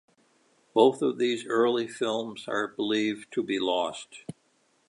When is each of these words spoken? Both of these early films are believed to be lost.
Both 0.73 1.03
of 1.03 1.19
these 1.19 1.45
early 1.45 1.87
films 1.87 2.47
are 2.47 2.67
believed 2.67 3.31
to 3.33 3.43
be 3.43 3.59
lost. 3.59 4.25